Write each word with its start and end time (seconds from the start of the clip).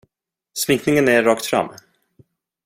Sminkningen 0.53 1.07
är 1.07 1.23
rakt 1.23 1.45
fram. 1.45 1.69